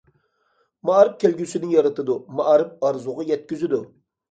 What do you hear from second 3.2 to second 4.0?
يەتكۈزىدۇ.